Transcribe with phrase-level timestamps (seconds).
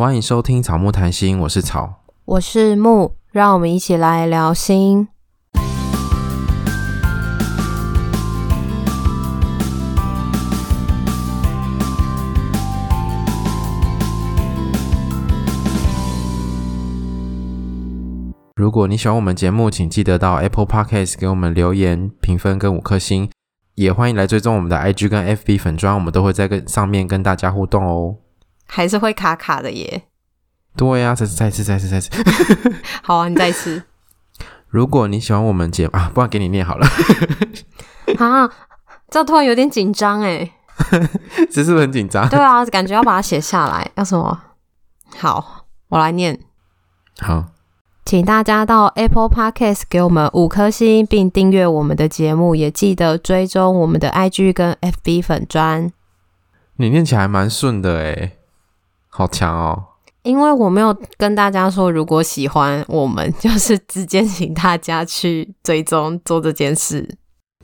[0.00, 5.08] 欢迎收听草木谈心，我是草，我是木，让我们一起来聊心。
[18.54, 23.28] 如果你喜欢我们节目，请记得到 Apple Podcast 给我们留言、评分跟五颗星，
[23.74, 28.14] 也欢迎来追踪我们的 IG 跟 FB 粉砖，我们都会在跟上面跟大家互动哦。
[28.68, 30.04] 还是会卡卡的耶。
[30.76, 32.10] 对呀、啊，再次、再次、再次、再次。
[33.02, 33.82] 好啊，你再次。
[34.68, 36.86] 如果你喜欢我们节目啊，不然给你念好了。
[38.18, 38.48] 啊，
[39.10, 40.52] 这突然有点紧张哎。
[41.50, 42.28] 只是很紧张？
[42.28, 43.90] 对啊，感觉要把它写下来。
[43.96, 44.40] 要什么？
[45.16, 46.38] 好，我来念。
[47.18, 47.46] 好，
[48.04, 55.90] 请大家到 Apple Podcast 给我们五颗星，并订阅我们的节目，也记得追踪我们的 IG 跟 FB 粉砖。
[56.76, 58.37] 你念起来蛮顺的诶，
[59.08, 59.84] 好强哦！
[60.22, 67.16] 因为我没有跟大家说，如果喜欢我们， 就是直接请大家去追踪做这件事，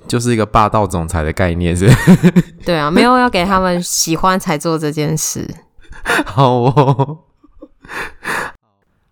[0.08, 1.90] 就是一个霸道总裁的概念，是？
[2.64, 5.52] 对啊，没有要给他们喜欢才做这件事。
[6.24, 7.18] 好哦。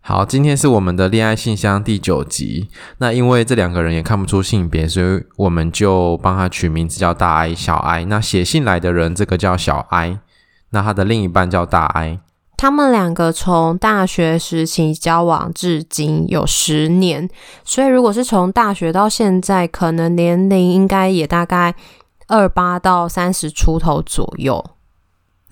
[0.00, 2.69] 好，今天是我们的恋爱信箱第九集。
[2.98, 8.05] 那因为这两个人也看不出性别，所以我们就帮他取名字叫大 I 小 I。
[8.06, 10.19] 那写信来的人，这个叫小 I，
[10.72, 12.18] 那他的另一半叫大 I。
[12.56, 17.28] 他们两个从大学时期交往至今有十年，
[17.64, 21.74] 所以如果是从大学到现在，可能年龄应该也大概
[22.28, 24.64] 二八到三十出头左右。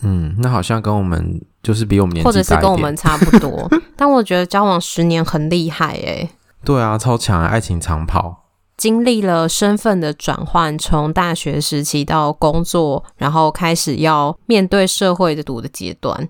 [0.03, 3.69] 嗯，那好像跟我们就是比我们年纪或者是跟我们差不多。
[3.97, 6.31] 但我觉得交往十年很厉害诶。
[6.65, 8.45] 对啊，超强，爱情长跑。
[8.81, 16.27] 经历了身份的转换，从大学时期到工作，然后开始要面对社会的读的阶段。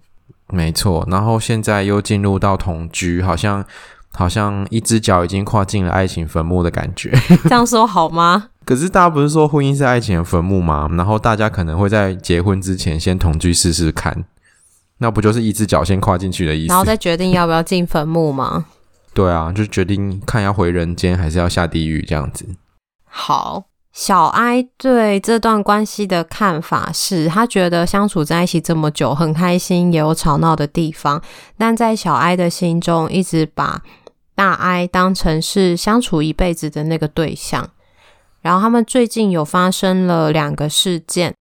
[0.48, 3.64] 没错，然后现在又进入到同居，好像
[4.10, 7.16] 好像一只脚已经跨进了爱情坟墓的感觉。
[7.48, 8.48] 这样说好吗？
[8.64, 10.88] 可是大家不是说婚姻是爱情的坟墓吗？
[10.94, 14.24] 然后大家可能会在结婚之前先同居试试看，
[14.98, 16.70] 那不就是一只脚先跨进去的意思？
[16.70, 18.64] 然后再决定要不要进坟墓吗？
[19.12, 22.46] 对啊，就决定看要回人间还是要下地狱这样子。
[23.04, 31.20] 好，小哀对这段关系的看法是，他觉得相处在一起这么久很开心，也有吵闹的地方，
[31.58, 33.82] 但在小哀的心中一直把
[34.36, 37.68] 大哀当成是相处一辈子的那个对象。
[38.40, 41.34] 然后他们最近有发生了两个事件，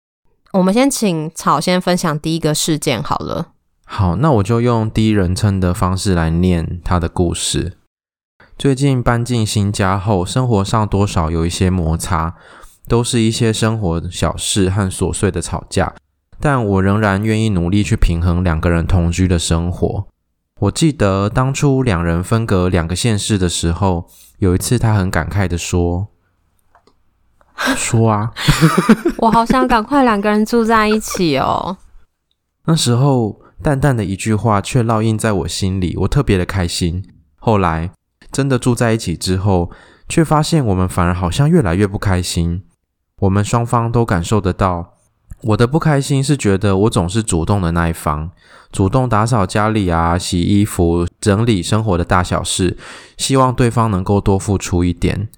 [0.52, 3.48] 我们先请草先分享第一个事件好了。
[3.88, 7.78] 好，那我就用第一人称的方式来念他的故事。
[8.58, 12.34] 最近搬进新家后，生活上多少有一些摩擦，
[12.88, 15.94] 都是一些生活小事和琐碎的吵架，
[16.40, 20.06] 但我仍然愿意努力去平衡两个人同居的生活。
[20.60, 24.08] 我记得当初两人分隔两个县市的时候，
[24.38, 26.08] 有一次他很感慨的说。
[27.76, 28.32] 说啊，
[29.18, 31.78] 我好想赶快两个人住在一起哦。
[32.64, 37.04] 那时候淡淡的一句话却烙印在我心里，我特别的开心。
[37.36, 37.90] 后来
[38.30, 39.70] 真的住在一起之后，
[40.08, 42.64] 却发现我们反而好像越来越不开心。
[43.20, 44.94] 我们双方都感受得到，
[45.42, 48.30] 我的不开心是觉得我总是主动的那一方，
[48.70, 52.76] 主动打扫家里啊、洗衣服、整理生活的大小事，
[53.16, 55.28] 希望对方能够多付出一点。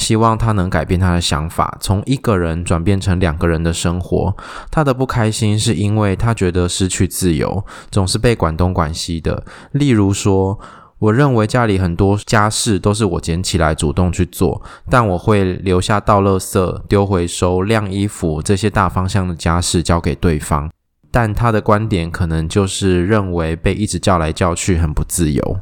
[0.00, 4.34] 希望他能改变他的想法，从一个人转变成两个人的生活。
[4.70, 9.44] 他的不开心是因为他觉得失去自由，总是被管东管西的。
[9.72, 10.58] 例如说，
[11.00, 20.70] 我认为家里很多家事都是我捡起来主动去做，但我会留下倒垃圾、丢回收、晾衣服这些大方向的家事交给对方。
[21.10, 25.60] 但他的观点可能就是认为被一直叫来叫去很不自由。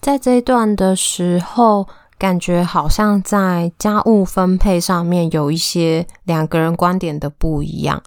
[0.00, 1.88] 在这一段的时候。
[2.18, 8.02] 感觉好像在家务分配上面有一些两个人观点的不一样。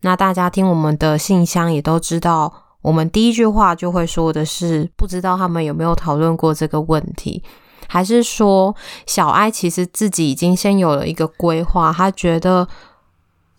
[0.00, 2.52] 那大家听我们的信箱也都知道，
[2.82, 7.42] 我们第一句话就会说的是，不知道他们有没有讨论过这个问题，
[7.86, 8.74] 还是说
[9.06, 12.66] 小艾其实自己已经先有了一个规划，他觉得。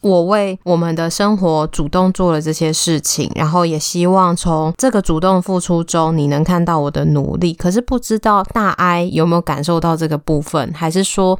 [0.02, 7.54] 我为我们的生活主动做了这些事情，然后也希望从这个主动付出中，你能看到我的努力。
[7.54, 11.38] 可是不知道大 I 有没有感受到这个部分，还是说，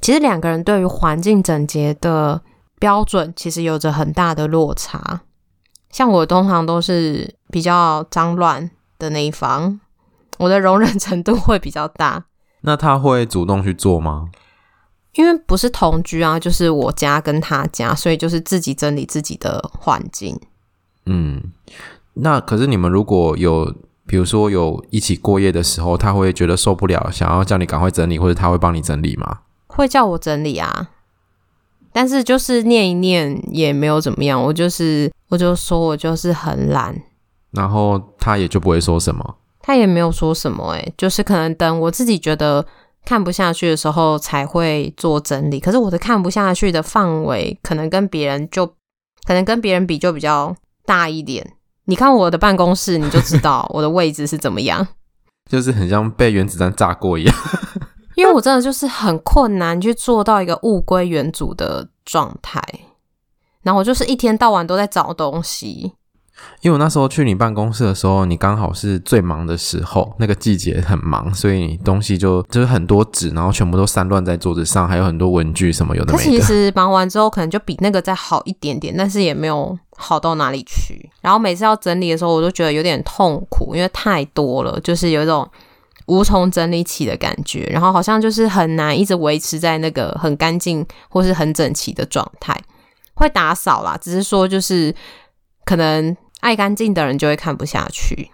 [0.00, 2.40] 其实两个人对于环境整洁的
[2.78, 5.22] 标准，其实有着很大的落差。
[5.90, 9.80] 像我通常都是比较脏乱的那一方，
[10.38, 12.26] 我的容忍程度会比较大。
[12.60, 14.28] 那他会主动去做吗？
[15.18, 20.38] 因为不是同居啊，就是我家跟他家，所以就是自己整理自己的环境。
[21.06, 21.42] 嗯，
[22.14, 23.74] 那可是你们如果有，
[24.06, 29.40] 比如说有一起过夜的时候，他会觉得受不了，想要叫你赶快整理，或者他会帮你整理吗？
[29.66, 30.90] 会叫我整理啊，
[31.92, 36.94] 但是就是念一念也没有怎么样，我就是我就说我就是很懒，
[37.50, 42.64] 然后他也就不会说什么，他也没有说什么、欸，诶，就是可能等我自己觉得。
[43.08, 48.66] 看不下去的时候才会做整理，可是我的看不下去的范围可能跟别人就
[49.26, 51.54] 可能跟别人比就比较大一点。
[51.86, 54.86] 你看我的办公室，你就知道 我的位置是怎么样，
[55.50, 57.34] 就是很像被原子弹炸过一样。
[58.14, 62.62] 因为我真的就是很困难去做到一个物归原主的状态，
[63.62, 65.94] 然后我就是一天到晚都在找东西。
[66.60, 76.24] 因为我那时候去你办公室的时候，你刚好是最忙的时候，那个季节很忙，所以你东西就就是很多纸，然后全部都散乱在桌子上，还有很多文具什么有的没的。
[76.24, 81.08] 其实忙完之后，可能就比那个再好一点点，但是也没有好到哪里去。
[81.20, 85.48] 然后每次要整理的时候，我都觉得有点痛苦，因为太多了，就是有一种
[86.06, 92.60] 无从整理起的感觉，然后好像就是很难一直维持在那个很干净或是很整齐的状态。
[93.14, 94.92] 会打扫啦，只是说就是
[95.64, 96.16] 可能。
[96.40, 98.30] 爱干净的人就会看不下去。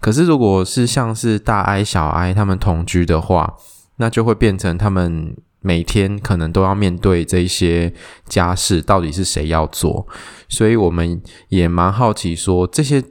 [0.00, 3.56] 可是，如果是像是大 I 小 I 他们同居的话，
[3.96, 7.92] 那就会变成他们每天可能都要面对这些
[8.26, 10.06] 家事，到底是谁要做？
[10.48, 13.04] 所以我们也蛮好奇，说这些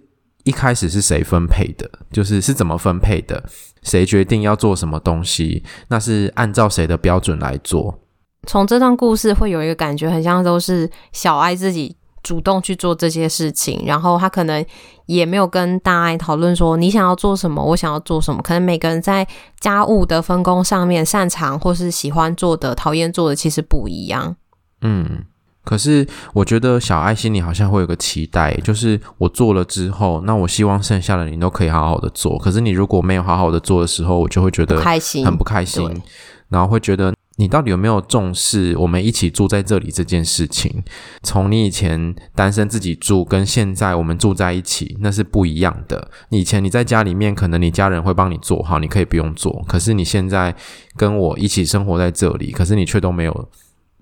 [0.45, 1.87] 一开始是谁分配的？
[2.11, 3.43] 就是是怎么分配的？
[3.83, 5.63] 谁决定要做什么东西？
[5.89, 7.99] 那是按照谁的标准来做？
[8.47, 11.97] 从这段故事会有一个感觉，很像都是小 I 自己。
[12.23, 14.65] 主动去做这些事情，然后他可能
[15.05, 18.41] 也没有跟大爱讨论说，你想要做什么，我想要做什么。
[18.41, 19.27] 可能每个人在
[19.59, 24.35] 家务的分工上面擅长或是喜欢做的、讨厌做的其实不一样。
[24.81, 25.23] 嗯，
[25.63, 32.37] 可是我觉得小爱心里好像会有个期待，就是我做了之后，那我希望剩下的你都可以好好的做。
[32.37, 36.01] 可是你如果没有好好的做的时候，我就会觉得开心，很不开心，
[36.49, 37.13] 然后会觉得。
[37.39, 40.83] 你到底有没有重视我们一起住在这里这件事情？
[41.23, 46.11] 从你以前单身自己住，跟现在我们住在一起，那是不一样的。
[46.31, 49.63] 以前你在家里面，可能你家人会帮你做好，你可以不用做。
[49.69, 50.53] 可是你现在
[50.97, 53.49] 跟我一起生活在这里，可是你却都没有，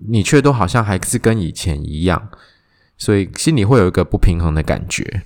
[0.08, 2.30] 你却都好像还是跟以前一样，
[2.96, 5.22] 所以心里会有一个不平衡的感觉。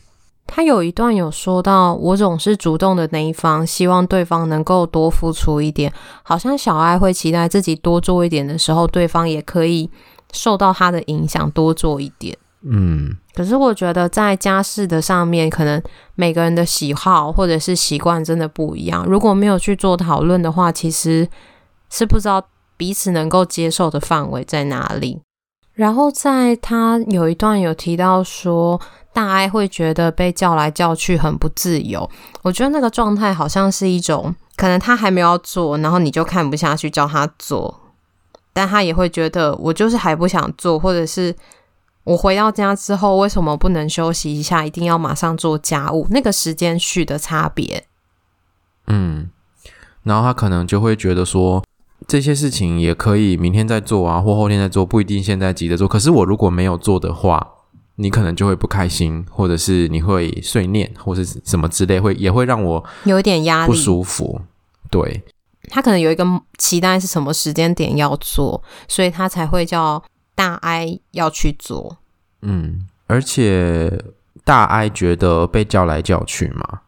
[0.54, 5.90] 他有一段有说到，我总是主动的那一方，希望对方能够多付出一点，
[6.22, 9.90] 好像小爱会期待自己多做一点的时候，对方也可以
[10.34, 12.36] 受到他的影响多做一点。
[12.64, 15.82] 嗯，可是我觉得在家事的上面，可能
[16.16, 19.06] 每个人的喜好或者是习惯真的不一样。
[19.06, 21.26] 如果没有去做讨论的话，其实
[21.88, 22.46] 是不知道
[22.76, 25.22] 彼此能够接受的范围在哪里。
[25.74, 28.80] 然后在他有一段有提到说，
[29.12, 32.08] 大 I 会觉得被叫来叫去很不自由。
[32.42, 37.80] 我觉得那个状态好像是一种，可能他还没有做，然后你就看不下去叫他做，
[38.52, 41.34] 但他也会觉得我就是还不想做，或者是
[42.04, 46.06] 我回到家之后为什么不能休息一下，一定要马上做家务？
[46.10, 47.86] 那个时间序的差别。
[48.88, 49.30] 嗯，
[50.02, 51.64] 然后他可能就会觉得说，
[52.06, 55.86] 这些事情也可以明天再做啊，或后天再做，不一定现在急着做。
[55.88, 57.48] 可是我如果没有做的话。
[57.96, 64.40] 你可能就会不开心，或者是你会碎念，或是什么之类，会也会让我有一点压力，不舒服。
[64.90, 65.22] 对，
[65.68, 66.24] 他可能有一个
[66.56, 70.02] 期待是什么时间点要做，所以他才会叫
[70.34, 71.98] 大 I 要去做。
[72.40, 74.02] 嗯，而且
[74.42, 76.80] 大 I 觉得被叫来叫去嘛，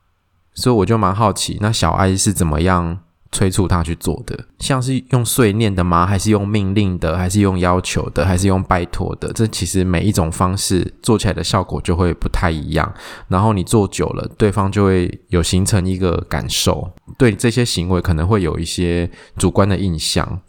[0.55, 3.04] 所以我就蛮好奇，那小 I 是怎么样？
[3.35, 6.07] 催促他去做的，像是用碎念的吗？
[6.07, 7.19] 还是用命令的？
[7.19, 8.25] 还是用要求的？
[8.25, 9.33] 还是用拜托的？
[9.33, 12.95] 这其实每一种方式做起来的效果就会不太一样。
[13.27, 16.89] 然后你做久了，对方就会有形成一个感受，
[17.19, 20.41] 对这些行为可能会有一些主观的印象，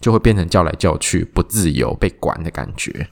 [0.00, 3.08] 就会变成叫来叫去、不自由、被管的感觉。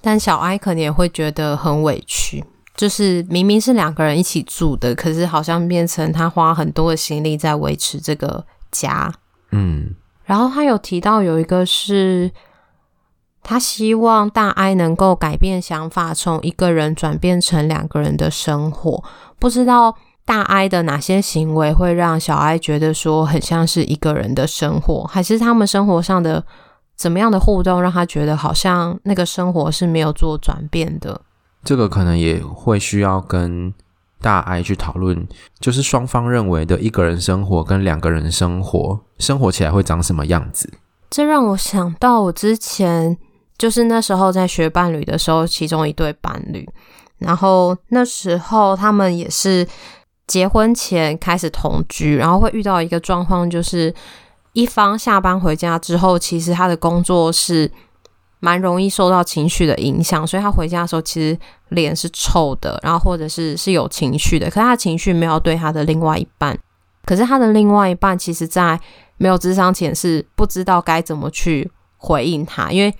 [0.00, 2.44] 但小 I 可能也会觉得很委屈，
[2.76, 8.46] 就是明明是两个人一起住的，可是好像变成他花很多的心力在维持这个。
[8.70, 9.12] 家，
[9.52, 12.30] 嗯，然后他有提到有一个是，
[13.42, 19.02] 他希望大 I 能够改变想法，从一个人转变成两个人的生活。
[19.38, 26.44] 不知道大 I 的哪些行为会让小 I 觉得说很像是一个人的生活，还是他们生活上的
[26.96, 31.20] 怎么样的互动让他觉得好像那个生活是没有做转变的？
[31.64, 33.72] 这个可能也会需要跟。
[34.20, 35.26] 大 I 去讨论，
[35.58, 40.72] 就是双方认为的一个人生活跟两个人生活，生活起来会长什么样子？
[41.10, 43.16] 这让我想到我之前
[43.58, 46.68] 就是那时候在学伴侣的时候，其中一对伴侣，
[47.18, 49.66] 然后那时候他们也是
[50.26, 53.92] 结婚前开始同居，然后会遇到一个状况，就是
[54.52, 57.70] 一方下班回家之后，其实他的工作是
[58.40, 66.58] 蛮容易受到情绪的影响，所以他回家的时候其实脸是臭的，然后或者是是有情绪的，可是他的情绪没有对他的另外一半，
[67.04, 68.80] 可是他的另外一半其实在
[69.16, 72.92] 没有智商前是不知道该怎么去回应他，因为。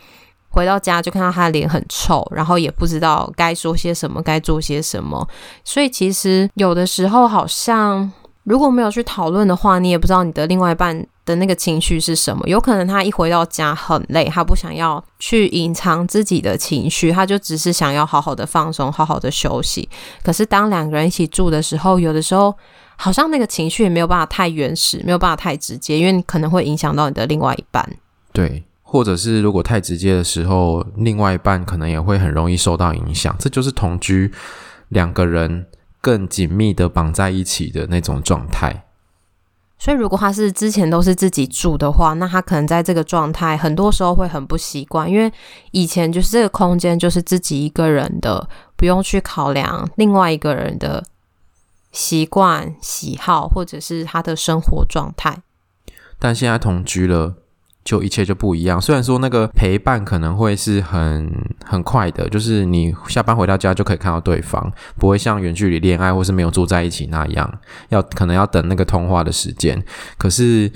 [0.53, 5.25] 回到家就看到他的脸很臭，然后也不知道该说些什么，该做些什么。
[5.63, 8.11] 所以其实有的时候好像
[8.51, 12.43] 如果没有去讨论的话，你也不知道你的另外一半的那个情绪是什么。
[12.49, 19.89] 有可能他一回到家很累，他不想要去隐藏自己的情绪，他就只是想要好好的放松，好好的休息。
[20.25, 22.53] 可是当两个人一起住的时候，有的时候
[22.97, 27.89] 好像那个情绪也没有办法太原始，没有办法太直接，因为你可能会影响到你的另外一半。
[28.33, 28.65] 对。
[28.83, 33.33] 或者是如果太直接的时候，另外一半可能也会很容易受到影响。
[33.39, 34.33] 这就是同居
[34.89, 35.65] 两个人
[36.01, 38.85] 更紧密的绑在一起的那种状态。
[39.79, 45.33] 所以，如果他是之前都是自己住的话，那他可能在这个状态很多时候会很不习惯，因为
[45.71, 51.03] 以前就是这个空间就是自己一个人的，不用去考量另外一个人的
[51.93, 55.43] 习惯、喜好或者是他的生活状态。
[56.19, 57.37] 但现在同居了。
[57.85, 58.81] 就一切就不一样。
[58.81, 61.31] 虽然说那个陪伴可能会是很
[61.65, 67.59] 很快的，就是你下班回到家就可以看到对方，不会像远距离恋爱或是没有住在一起那样，
[67.89, 69.83] 要可能要等那个通话的时间。
[70.19, 70.71] 可是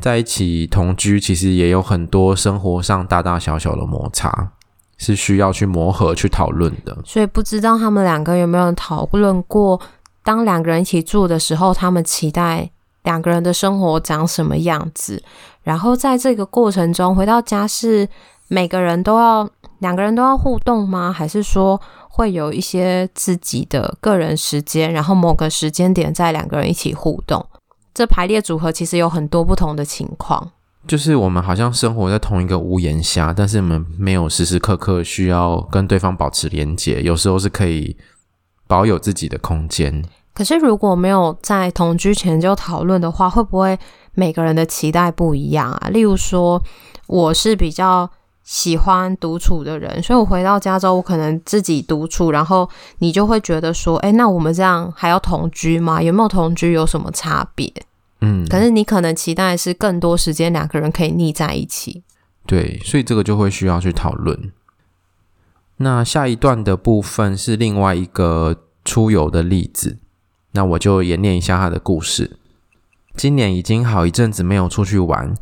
[0.00, 4.52] 在一起同居，其实也有很多生活上大大小小的摩擦，
[4.96, 6.96] 是需要去磨合、去讨论的。
[7.04, 9.80] 所以不知道他们两个有没有讨论过，
[10.22, 12.70] 当两个人一起住的时候，他们期待
[13.08, 15.22] 两个人的生活长什么样子？
[15.62, 18.06] 然后在这个过程中，回到家是
[18.48, 19.48] 每个人都要
[19.78, 21.10] 两个人都要互动吗？
[21.10, 27.44] 还是说会有一些自己的个人时间，然后某个时间点再两个人一起互动？
[27.94, 30.52] 这排列组合其实有很多不同的情况。
[30.86, 37.96] 就是我们好像生活在同一个屋檐下，但是我们没有时时刻刻需要跟对方保持连结，有时候是可以
[38.66, 40.04] 保有自己的空间。
[40.38, 43.76] 可是如果没有在同居前就讨论的话，会不会？
[44.14, 46.62] 每个人的期待不一样啊，例如说，
[47.08, 48.08] 我是比较
[48.44, 56.00] 喜欢独处的人，所以我回到家之后，我可能自己独处，然后你就会觉得说，哎，那我们这样还要同居吗？
[56.00, 57.72] 有没有同居有什么差别？
[58.20, 62.04] 嗯，可是你可能期待是更多时间两个人可以腻在一起。
[62.46, 64.52] 对，所以这个就会需要去讨论。
[65.78, 69.98] 那下一段的部分是另外一个出游的例子，
[70.58, 72.36] 那我就演练一下他的故事。
[73.14, 75.32] 今年已经好一阵子没有出去玩，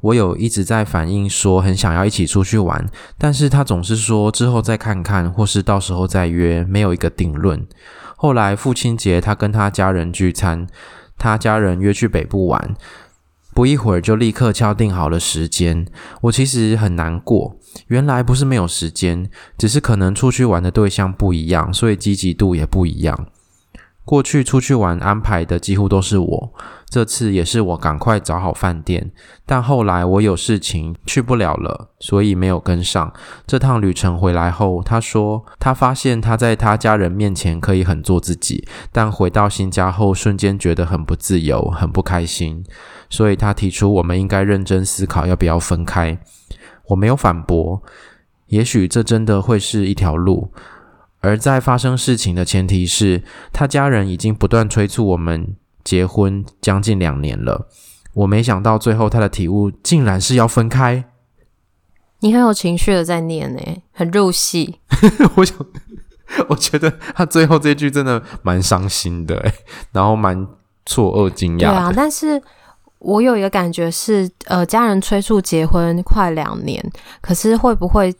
[0.00, 2.88] 我有一直在反映说很想要一起出去玩，
[3.18, 7.66] 但是他总是说之后再看看，或是到时候再约，没有一个定论。
[8.16, 10.66] 后来父亲节，他跟他家人聚餐，
[11.18, 12.74] 他家人约去北部玩，
[13.52, 15.86] 不一会儿就立刻敲定好了时间。
[16.22, 23.26] 我其实很难过，原来不是没有时间，只是可能出去玩的对象不一样，所以积极度也不一样。
[24.04, 26.52] 过去出去玩安排的几乎都是我，
[26.88, 29.12] 这次也是我赶快找好饭店，
[29.46, 33.12] 但后来我有事情去不了了，所以没有跟上。
[33.46, 42.64] 这趟旅程回来后，他说他发现他在他家人面前可以很做自己，但回到新家后瞬间觉得很不自由，很不开心，
[43.08, 46.18] 所以他提出我们应该认真思考要不要分开。
[46.88, 47.80] 我没有反驳，
[48.48, 50.52] 也许这真的会是一条路。
[51.22, 57.68] 而在发生事情的前提是，他家人已经不断催促我们结婚将近两年了。
[58.14, 61.04] 我没想到最后他的体悟竟然是要分开。
[62.20, 64.80] 你很有情绪的在念诶，很入戏。
[65.36, 65.56] 我想，
[66.48, 69.54] 我觉得他最后这句真的蛮伤心的诶，
[69.92, 70.46] 然后蛮
[70.84, 71.58] 错愕惊讶。
[71.58, 72.42] 对啊，但是
[72.98, 76.84] 我有一个感觉是，呃，家人催促结婚快两年，
[77.20, 78.14] 可是会不会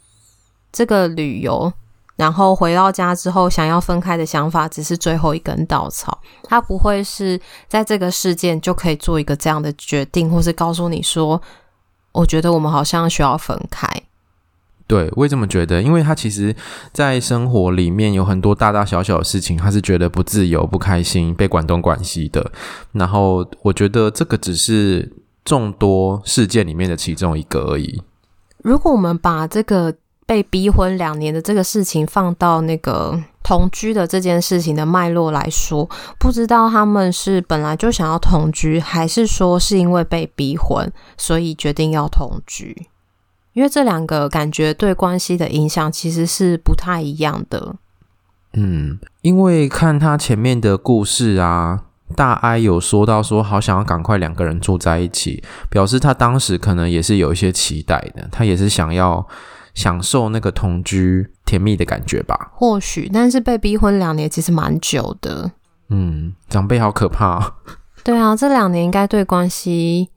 [0.72, 1.72] 这个旅游？
[2.22, 11.42] 然后回到家之后，想要分开的想法只是最后一根稻草，他不会是在这个事件就可以做一个这样的决定，或是告诉你说，
[12.12, 13.88] 我觉得我们好像需要分开。
[14.86, 16.54] 对，我也这么觉得，因为他其实，
[16.92, 22.52] 在生活里面有很多大大小小的事情，他是觉得不自由、不开心、被管东管西的。
[22.92, 25.12] 然后我觉得这个只是
[25.44, 28.00] 众多事件里面的其中一个而已。
[28.58, 29.92] 如果我们把这个。
[30.32, 35.86] 被逼婚两年的这个事情放到那个同居的这件事情的脉络来说，
[36.18, 42.86] 不知道他们是本来就想要同居，还是说是因为被逼婚，所以决定要同居？
[43.52, 47.74] 因为这两个感觉对关系的影响其实是不太一样的。
[48.54, 51.82] 嗯，因为看他前面的故事啊，
[52.16, 59.28] 大 I 有说到说好想要赶快两个人住在一起，表示他当时可能也是有一些期待的，他也是想要
[59.74, 62.50] 享受那个同居甜蜜的感觉吧。
[62.54, 65.50] 或许，但是被逼婚两年其实蛮久的。
[65.88, 67.54] 嗯，长辈好可怕。
[68.04, 70.10] 对啊，这两年应该对关系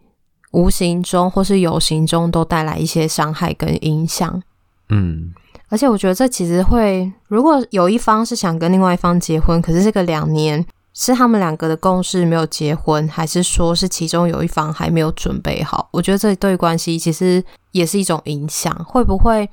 [0.52, 4.42] 无形中或是有形中都带来一些伤害跟影响。
[4.90, 5.34] 嗯。
[5.68, 10.64] 而且我觉得这其实会，如果有一方是想跟另外一方结婚，可是这个两年
[10.96, 15.88] 是他们两个的共识没有结婚，还是说是其中有一方还没有准备好？
[15.92, 18.74] 我觉得这对关系其实也是一种影响。
[18.86, 19.48] 会不会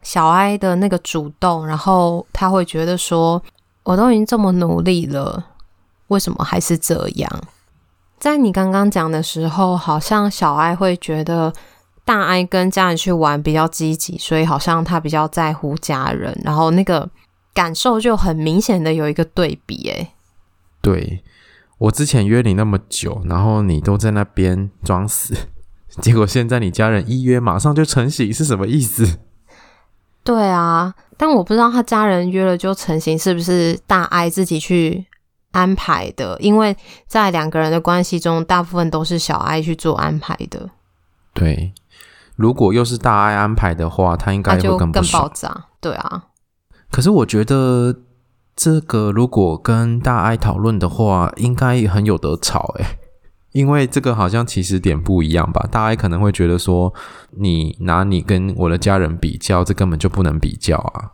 [0.00, 3.42] 小 I 的那个主动，然后他会觉得说，
[3.82, 5.44] 我都已经这么努力了，
[6.06, 7.30] 为什么还是这样？
[8.18, 11.52] 在你刚刚讲的时候，好像小 I 会觉得。
[12.06, 17.10] 大 I 跟家人去玩比较积极，所以好像他比较在乎家人，然后那个
[17.52, 19.90] 感受就很明显的有一个对比。
[19.90, 20.08] 哎，
[20.86, 21.24] 对，
[21.78, 25.34] 我之前约你那么久，然后你都在那边装死，
[26.00, 29.18] 结果现在你家人一约马上就成型，是什么意思？
[30.22, 35.06] 对啊，但我不知道他家人约了就成型是不是大 I 自己去
[35.50, 36.76] 安排的，因为
[37.08, 40.70] 在两个人的关系中，大部分都是小 I 去做安排的。
[41.34, 41.74] 对。
[42.36, 45.64] 如果又是大 I 安排的话，他应该会更不爽，更爆炸。
[45.80, 46.26] 对啊，
[46.92, 47.96] 可是我觉得
[48.56, 52.98] 这个如果跟大爱讨论的话，应该很有得吵诶，
[53.52, 55.68] 因为这个好像起始点不一样吧？
[55.70, 56.92] 大家可能会觉得说，
[57.32, 61.12] 你拿你跟我的家人比较，这根本就不能比较啊。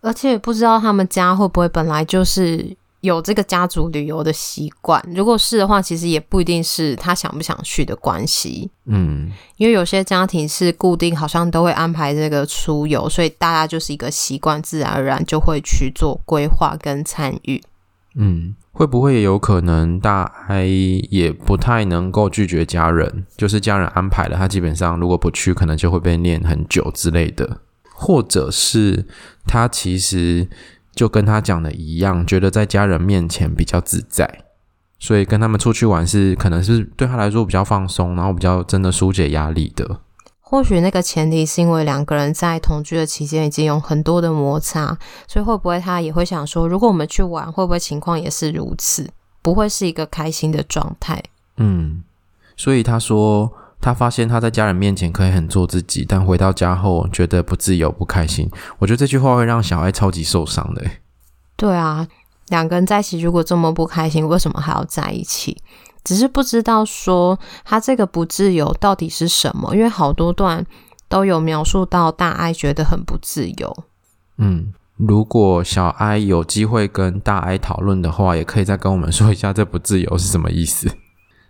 [0.00, 2.76] 而且不知道他们家会不会本来就是。
[3.06, 8.70] 有这个家族旅游的习惯，如果是的话，其实也不一定是他想不想去的关系。
[8.84, 17.62] 嗯，因为有些家庭是固定，好像都会安排这个出游，所以大家就是一个习惯，自然而然就会去做规划跟参与。
[18.14, 20.66] 嗯，会不会也有可能大 I
[21.10, 27.60] 也不太能够拒绝家人，就是家人安排了，他基本上如果不去，可能就会被念很久之类的，
[27.94, 29.06] 或者是
[29.46, 30.48] 他其实。
[30.96, 34.44] 就跟他讲的一样，觉得在家人面前比较自在，
[34.98, 40.00] 所以跟他们出去玩是可能是对他来说比较放松，然后比较真的疏解压力的。
[40.40, 49.08] 或许那个前提是因为两个人在同居的期间已经有很多的摩擦，所以会不会他也会想说，如果我们去玩，会不会情况也是如此，
[49.42, 51.22] 不会是一个开心的状态？
[51.58, 52.02] 嗯，
[52.56, 53.52] 所以他说。
[53.80, 58.50] 他发现他在家人面前可以很做自己，但回到家后觉得不自由、不开心。
[58.78, 60.82] 我觉得这句话会让小爱超级受伤的。
[61.56, 62.06] 对啊，
[62.48, 65.56] 两个人在一起如果这么不开心，为什么还要在一起？
[66.02, 70.64] 只是不知道说他这个不自由到底是什么，因为好多段
[71.08, 73.84] 都有描述到大爱觉得很不自由。
[74.38, 80.88] 嗯，如果小 I 有机会跟大 I 讨论的话，也可以再跟我们说一下这不自由是什么意思。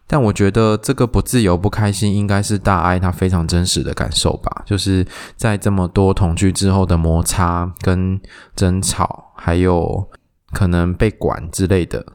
[0.08, 4.62] 但我觉得这个不自由、不开心，应该是大 I 他非常真实的感受吧。
[4.64, 5.04] 就是
[5.36, 8.20] 在这么多同居之后的摩擦、跟
[8.54, 10.08] 争吵，还有
[10.52, 12.06] 可能被管之类的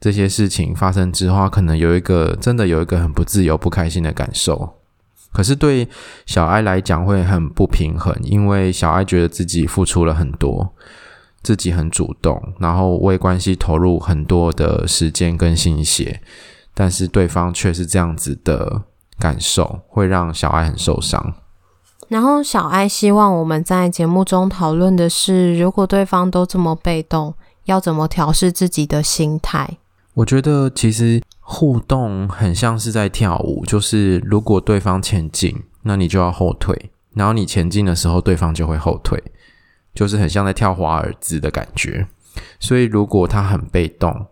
[0.00, 4.74] 这些事情发生之后，可能有一个真的有一个很不自由、不开心的感受。
[5.32, 5.86] 可是对
[6.24, 10.74] 小 I 来讲会很不平衡，因为小 I 觉得自己付出了很多，
[11.42, 16.20] 自己很主动，然后为关系投入很多的时间跟心血。
[16.78, 18.82] 但是对方却是这样子的
[19.18, 21.32] 感受，会让小爱很受伤。
[22.08, 27.32] 然后小爱希望我们在节目中讨论的是，如果对方都这么被动，
[27.64, 29.78] 要怎么调试自己的心态？
[30.12, 39.22] 我觉得其实互动很像是在跳舞，就是如果对方前进，那你就要后退，然后你前进的时候，对方就会后退，
[39.94, 42.06] 就是很像在跳华尔兹的感觉。
[42.60, 44.26] 所以如果他很被动，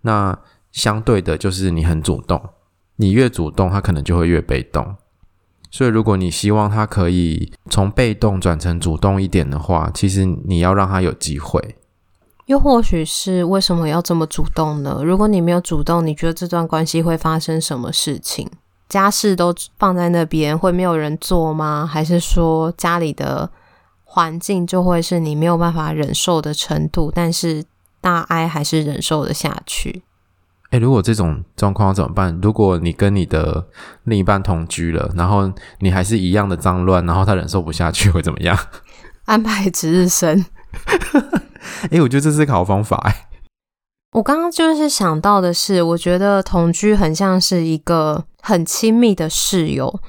[0.00, 0.36] 那
[0.72, 2.40] 相对的，就是你很主动，
[2.96, 4.96] 你越主动，他可能就会越被动。
[5.70, 11.76] 所以，如果你希望他可以从被动转成主动一点的话，其实你要让他有机会。
[12.46, 15.00] 又或许是为什么要这么主动呢？
[15.04, 18.48] 如果你没有主动，你觉得这段关系会发生什么事情？
[18.88, 21.88] 家事都放在那边，会没有人做吗？
[21.88, 23.48] 还是说家里的
[24.02, 27.12] 环境就会是你没有办法忍受的程度？
[27.14, 27.64] 但是
[28.00, 30.02] 大 I 还是忍受得下去？
[30.70, 32.38] 诶，如果这种状况怎么办？
[32.42, 33.66] 如果你跟你的
[34.04, 38.56] 另一半同居了，然后你还是一样的脏乱，然后他忍受不下去，会怎么样？
[39.26, 40.44] 安排值日生。
[41.90, 42.96] 诶，我觉得这是个好方法。
[43.08, 43.14] 诶，
[44.12, 50.00] 我刚刚就是想到的是，我觉得同居很像是一个很亲密的室友，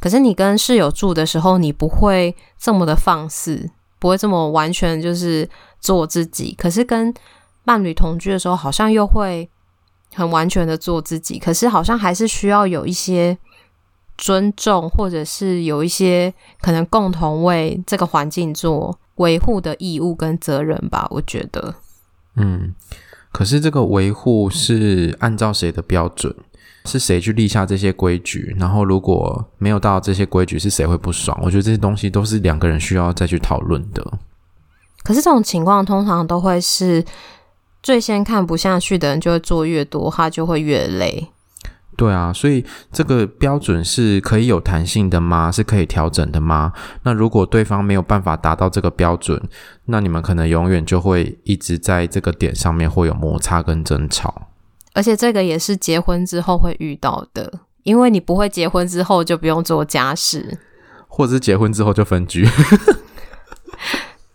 [0.00, 3.70] 可是你跟室友住的时候，你不会这么的放肆。
[4.00, 5.48] 不会这么完全就是
[5.80, 6.54] 做自己。
[6.58, 7.14] 可是跟
[7.64, 9.48] 伴侣同居的时候，好像又会
[10.14, 11.38] 很完全的做自己。
[11.38, 13.36] 可是好像还是需要有一些
[14.16, 21.06] 尊重，或者是有一些可能共同为这个环境做维护的义务跟责任吧。
[21.10, 21.74] 我觉得，
[22.36, 22.74] 嗯，
[23.32, 26.34] 可是这个维护是按照谁的标准？
[26.86, 28.54] 是谁去立下这些规矩？
[28.58, 31.34] 然后如果没有到这些规矩，是谁会不爽？
[31.42, 34.18] 我觉得这些东西都是两个人需要再去讨论的。
[35.02, 37.02] 可是这种情况通常都会是
[37.84, 41.28] 最先看不下去的人就会做越多，他就会越累。
[41.96, 45.52] 对啊，所以这个标准是可以有弹性的吗？
[45.52, 46.72] 是可以调整的吗？
[47.02, 49.40] 那如果对方没有办法达到这个标准，
[49.84, 54.48] 那你们可能永远就会一直在这个点上面会有摩擦跟争吵。
[54.94, 60.58] 而且这个也是结婚之后会遇到的，因为你不会结婚之后就不用做家事，
[61.06, 62.48] 或者是结婚之后就分居，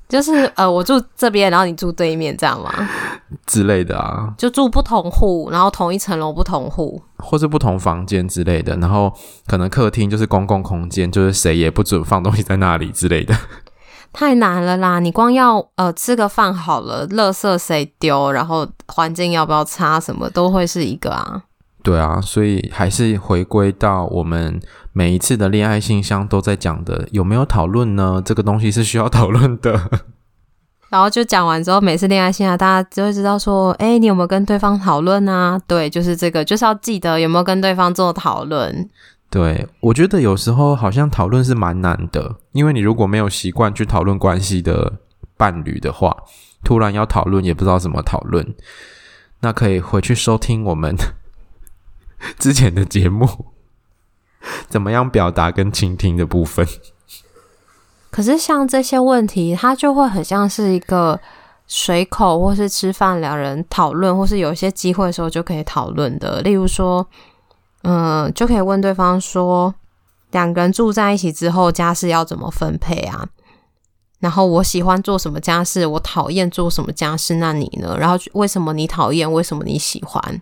[0.10, 2.70] 就是呃，我住这边，然后你住对面，这样吗？
[3.46, 9.14] 之类的啊，就住不同户，然后同一层楼不同户，或是不同房间之类的，然后
[9.46, 13.36] 可能客厅就是公共空间，就是谁也不准放东西在那里之类的。
[14.12, 15.00] 太难了啦！
[15.00, 21.44] 你光要呃吃个饭好了，垃圾谁丢，然后环境要不要擦，什么都会是一个啊。
[21.82, 24.60] 对啊，所以还是回归到我们
[24.92, 28.22] 每一次的恋爱信箱都在讲的，有没有讨论呢？
[28.24, 29.90] 这个东西是需要讨论的。
[30.90, 35.60] 然后就讲完之后，每次恋爱信箱大家就会知道说，诶，你有没有跟对方讨论啊？
[35.68, 38.90] 对，就是这个，就是要记得有没有跟对方做讨论。
[39.30, 44.92] 对，我觉得有时候好像讨论是蛮难的，因为你如果没有习惯去讨论关系的
[45.38, 46.18] 伴侣的话，
[46.64, 48.46] 突然要讨论也不知道怎么讨论。
[49.42, 50.96] 那可以回去收听我们
[52.40, 53.28] 之前的节目，
[54.70, 56.68] 怎么样表达跟倾听的部分。
[58.12, 61.20] 可是像这些问题，它就会很像是一个
[61.68, 67.08] 随口或是吃饭两人讨论，或是有一些机会的时候就可以讨论的，例如说。
[67.84, 69.74] 嗯，就可以问对方说，
[70.32, 73.26] 两个人住在一起之后，家事要怎么分配啊？
[74.20, 77.96] 然后我喜欢做什么家事，我讨厌做什么家事，那你呢？
[77.98, 79.32] 然后为什么你讨厌？
[79.32, 80.42] 为什么你喜欢？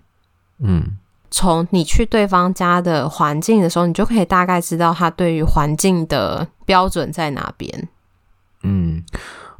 [0.57, 0.97] 嗯，
[1.29, 7.89] 从你去对方家的环境的时候，你就可以大概知道他对于环境的标准在哪边。
[8.63, 9.03] 嗯，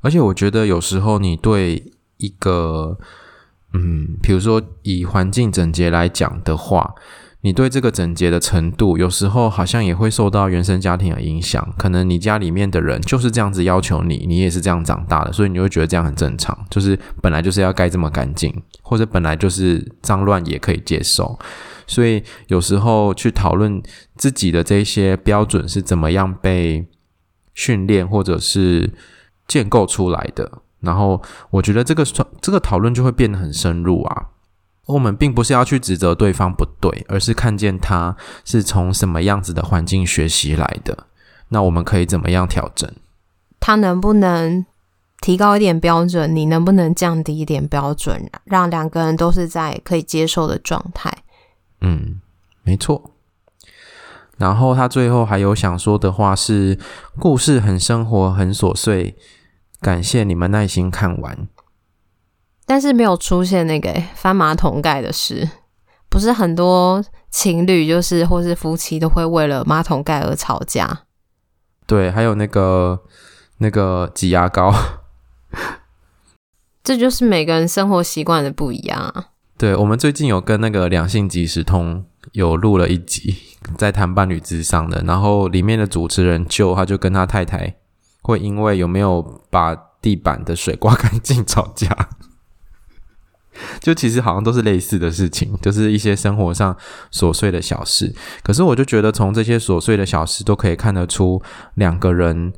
[0.01, 2.97] 而且我觉得有时候你对一个，
[3.73, 6.93] 嗯，比如说以环境整洁来讲的话。
[7.41, 11.73] 你对这个整洁的程度，有时候好像也会受到原生家庭的影响。
[11.78, 16.58] 可能你家里面的人就是这样子要求你，你也是这样长大的，所以你会觉得这样很正常。
[16.69, 21.38] 就是本来就是要盖这么干净，或者本来就是脏乱也可以接受。
[21.86, 23.82] 所以有时候去讨论
[24.17, 26.86] 自己的这些标准是怎么样被
[27.54, 28.91] 训练或者是
[29.47, 31.21] 建构出来的，然后
[31.52, 32.04] 我觉得这个
[32.41, 34.26] 这个讨论就会变得很深入啊。
[34.88, 41.06] 我们并不是要去指责对方不对，而是看见他是从什么样子的环境学习来的。
[41.50, 42.91] 那我们可以怎么样调整？
[43.60, 44.65] 他能不能
[45.19, 46.34] 提高一点标准？
[46.36, 51.12] 你能不能降低一点标准，让两个人都是在可以接受的状态？
[51.82, 52.21] 嗯，
[52.63, 53.12] 没错。
[54.38, 56.78] 然后他最后还有想说的话是：
[57.19, 59.17] 故事很生活，很琐碎，
[59.82, 61.47] 感谢你们耐心看完。
[62.67, 65.49] 但是没有出现那个翻马桶盖的事，
[66.10, 67.01] 不是很多
[67.32, 71.03] 情侣就是或是夫妻都会为了马桶盖而吵架。
[71.86, 73.01] 对，还有那个
[73.60, 74.73] 那个挤牙膏，
[76.84, 79.27] 这就是每个人生活习惯的不一样啊。
[79.58, 82.03] 对，我们最近有跟那个两性即时通
[82.34, 83.34] 有录了一集，
[83.77, 87.77] 在谈伴侣之上的，然后里面的主持人就他就跟他太太
[88.21, 92.10] 会因为有没有把地板的水刮干净吵架。
[93.80, 96.76] 就其实好像都是类似的事情，就是一些生活上
[97.12, 98.13] 琐碎的小事。
[98.43, 101.41] 可是我就觉得从这些琐碎的小事都可以看得出
[101.76, 102.54] 两个人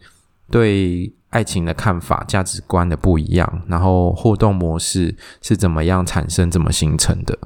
[0.50, 7.38] 对爱情的看法、价值观的不一样，然后互动模式是怎么样产生、怎么形成的。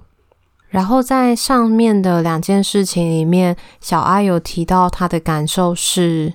[0.70, 6.34] 然后在上面的两件事情里面，小艾有提到他的感受是，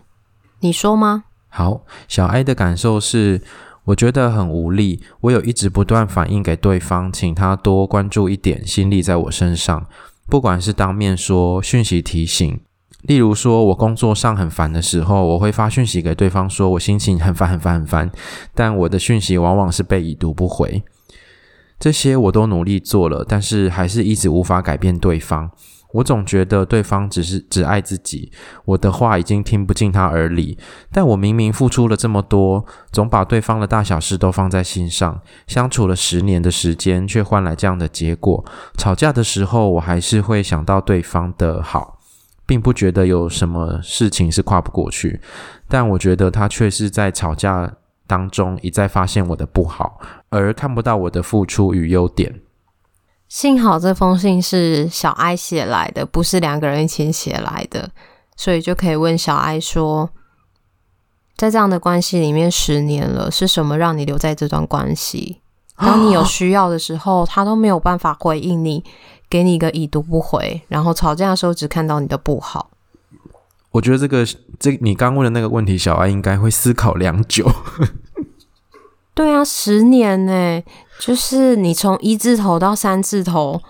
[0.61, 1.25] 你说吗？
[1.49, 3.43] 好，小艾的感受是。
[3.89, 9.87] 我觉得很无力，我有一直不断反映给对方，请他多关注一点，心力在我身上。
[10.29, 12.61] 不管是当面说、讯息提醒，
[13.05, 18.11] 例如说我工作上很烦的时候，我会发讯息给对方，说我心情很烦、很烦、很烦，
[18.55, 20.83] 但我的讯息往往是被已读不回。
[21.79, 25.51] 这些我都努力做了，但是还是一直无法改变对方。
[25.93, 28.31] 我总觉得对方只是只爱自己，
[28.67, 30.59] 我的话已经听不进他耳里。
[30.93, 38.45] 但我明明付出了这么多，总把对方的大小事都放在心上，相处了十年的时间，却换来这样的结果。
[38.77, 41.99] 吵架的时候，我还是会想到对方的好，
[42.45, 45.21] 并不觉得有什么事情是跨不过去。
[45.69, 47.73] 但我觉得他却是在吵架
[48.07, 49.99] 当中一再发现我的不好，
[50.29, 52.41] 而看不到我的付出与优点。
[53.29, 57.91] 幸好这封信是小艾写来的，不是两个人一起写来的，
[58.37, 60.09] 所以就可以问小艾说，
[61.37, 65.41] 在这样的关系里面十年了，是什么让你留在这段关系？
[65.77, 68.83] 当你有需要的时候，他都没有办法回应你，
[69.29, 72.71] 给你一个已读不回，然后吵架的时候只看到你的不好。
[73.71, 74.27] 我觉得这个
[74.59, 77.49] 这你刚问的那个问题，小艾应该会思考良久。
[79.19, 80.63] 对啊，十年呢，
[81.01, 83.61] 就是你从一字头到三字头，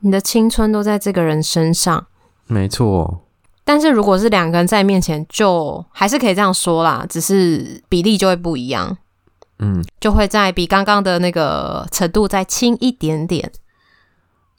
[0.00, 2.08] 你的青春都在这个人身上。
[2.48, 3.20] 没错。
[3.64, 8.98] 但是如果是两个人在面前，就还是可以这样说啦，只是比例就会不一样。
[9.60, 13.52] 嗯，就会在比刚刚的那个程度再轻一点点。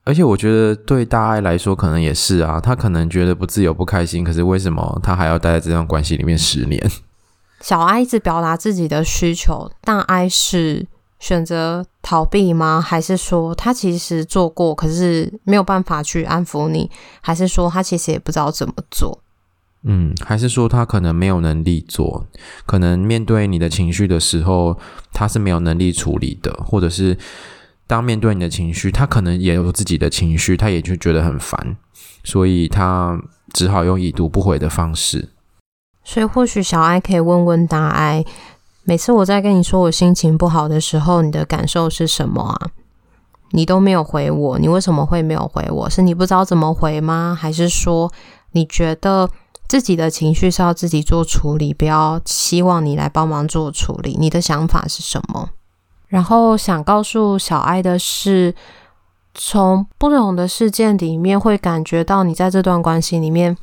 [0.05, 6.89] 而且我觉得对大爱来说，可能也是啊，他可能觉得不自由、不开心，可是为什么他还要待在这段关系里面十年？
[7.65, 10.86] 小艾一直表达自己的需求，大爱是
[11.17, 12.80] 选择逃避吗？
[12.80, 16.91] 还是说他其实做过，可是没有办法去安抚你？
[17.21, 19.19] 还是说他其实也不知道怎么做？
[19.82, 22.28] 嗯，还是说他可能没有能力做？
[22.67, 24.78] 可能面对你的情绪的时候，
[25.12, 27.17] 他是没有能力处理的，或者是
[27.88, 31.75] 当面对你的情绪，他可能也有自己的情绪，他也就觉得很烦，
[32.23, 33.19] 所以他
[33.54, 35.30] 只好用已读不回的方式。
[36.05, 38.23] 所以，或许小艾可以问问大爱：
[38.83, 42.69] 每次我在跟你说我心情不好的时候，你的感受是什么啊？
[43.51, 45.89] 你都没有回我，你为什么会没有回我？
[45.89, 47.35] 是你不知道怎么回吗？
[47.37, 48.11] 还是说
[48.51, 49.27] 你觉得
[49.67, 54.15] 自己的情绪是要自己做处理，不要希望你来帮忙做处理？
[54.19, 55.49] 你的想法是什么？
[56.07, 58.53] 然后想告诉小艾的是，
[59.33, 63.57] 从不同的事件里面会感觉到你在这段关系里面。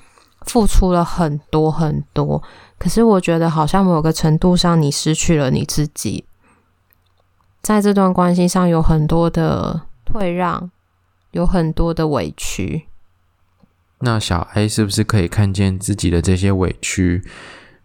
[0.47, 2.43] 付出了很多很多，
[2.79, 6.25] 可是我觉得好像某个程度上，你失去了你自己，
[7.63, 10.71] 在这段关系上有很多的退让，
[11.31, 12.87] 有很多的委屈。
[14.01, 17.23] 那小 A 是不是可以看见自己的这些委屈，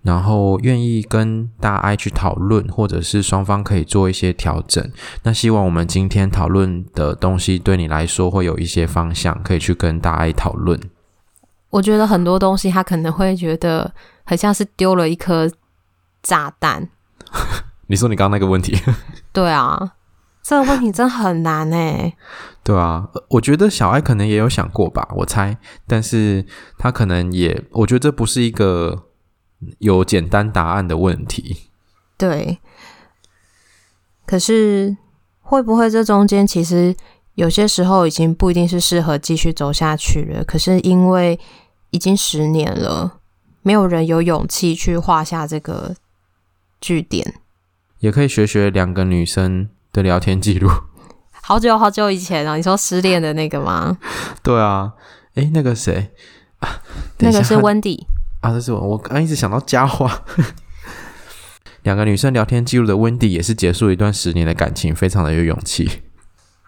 [0.01, 4.91] 然后愿意跟大 I 去讨论，或者是双方可以做一些调整？
[5.21, 10.79] 那希望我们今天讨论的东西对你来说会有一些方向，可以去跟大 I 讨论。
[11.69, 15.49] 我觉得很多东西，他可能会觉得很像是丢了一颗
[16.23, 16.89] 炸弹。
[17.87, 18.77] 你说你刚刚那个问题？
[19.33, 19.93] 对啊，
[20.41, 22.15] 这个问题真很难诶。
[22.63, 26.45] 对啊，我觉得小艾可能也有想过吧，我猜，但是
[26.77, 29.07] 他可能也，我觉得这不是一个
[29.79, 31.69] 有简单答案的问题。
[32.17, 32.59] 对，
[34.25, 34.97] 可是
[35.41, 36.95] 会不会这中间其实？
[37.37, 41.39] 有些时候已经不一定是适合继续走下去了，可是因为
[41.91, 43.19] 已经十年了，
[43.61, 45.95] 没有人有勇气去画下这个
[46.81, 47.35] 句点。
[47.99, 50.67] 也可以学学两个女生的聊天记录。
[51.43, 53.99] 好久好久以前啊，你说失恋的那个吗？
[54.41, 54.93] 对啊，
[55.35, 56.09] 诶，那个谁？
[57.19, 58.07] 那个是温迪
[58.41, 60.23] 啊，这是我，我刚一直想到佳话。
[61.83, 66.01] 两个女生聊天记录的温迪也是结束一段十年的感情，非常的有勇气。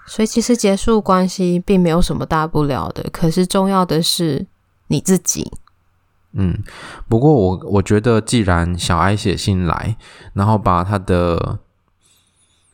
[0.10, 4.48] 所以其实结束关系并没有什么大不了的，可是重要的是
[4.88, 5.52] 你自己。
[6.34, 6.64] 嗯，
[7.08, 9.96] 不过我我觉得，既然小艾写信来，
[10.34, 11.60] 然后把他的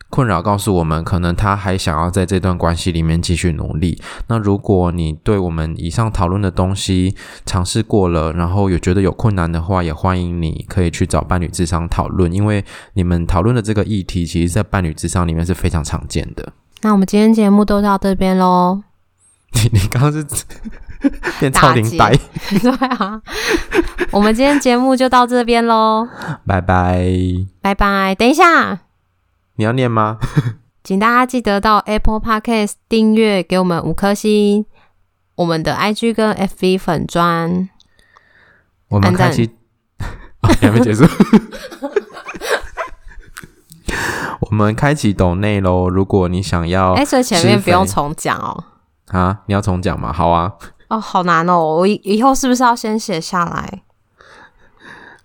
[0.10, 4.02] 困扰告诉我们，可能他还想要在这段关系里面继续努力。
[4.28, 16.54] 那如果你对我们以上讨论的东西尝试过了，然后有觉得有困难的话，也欢迎你可以去找伴侣智商讨论，因为你们讨论的这个议题，其实在伴侣智商里面是非常常见的。
[16.82, 18.84] 那我们今天节目都到这边喽。
[19.54, 20.26] 你你刚刚是
[21.40, 22.12] 变超龄呆？
[22.62, 23.22] 对啊。
[24.12, 26.08] 我们今天节目就到这边喽。
[26.46, 27.08] 拜拜。
[27.62, 28.14] 拜拜。
[28.16, 28.82] 等一下，
[29.56, 30.20] 你要念吗？
[30.84, 34.66] 请大家记得到 Apple Podcast 订阅，给我们五颗星。
[35.36, 37.70] 我们的 IG 跟 FB 粉砖，
[38.90, 39.50] 我们开启。
[40.42, 41.06] 哦，还没结束。
[44.56, 45.90] 我们开启抖内喽！
[45.90, 48.64] 如果你想要，哎，所以前面不用重讲哦。
[49.08, 50.14] 啊，你要重讲吗？
[50.14, 50.54] 好啊。
[50.88, 51.60] 哦，好难哦！
[51.60, 53.82] 我以以后是不是要先写下来？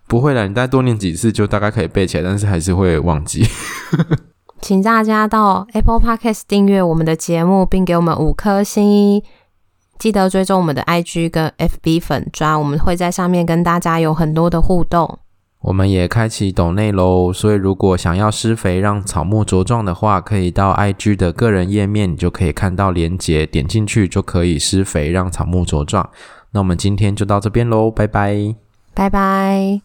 [0.09, 3.47] 不会的，你再多念几次就大概可以背起来，但是还是会忘记。
[4.61, 9.23] 请大家到 Apple Podcast 订阅我们的节目，并给我们五颗星。
[10.01, 15.21] 记得追踪我们的 IG 跟 FB 粉砖，我们会在上面跟大家有很多的互动。
[15.62, 26.09] 我们也开启抖内喽，所以如果想要施肥让草木茁壮的话，可以到 IG 的个人页面，你就可以看到连结，点进去就可以施肥让草木茁壮。
[26.53, 28.55] 那我们今天就到这边喽，拜拜，
[28.94, 29.83] 拜拜。